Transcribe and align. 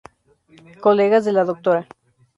Colegas 0.81 1.25
de 1.25 1.31
la 1.33 1.43
Dra. 1.45 1.85